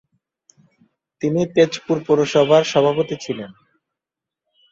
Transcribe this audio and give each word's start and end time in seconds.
তিনি 1.21 1.41
তেজপুর 1.55 1.97
পৌরসভার 2.07 2.63
সভাপতি 2.63 3.15
ছিলেন। 3.21 3.51